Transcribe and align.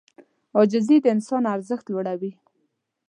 عاجزي 0.57 0.97
د 1.01 1.05
انسان 1.15 1.43
ارزښت 1.55 1.85
لوړوي. 1.89 2.31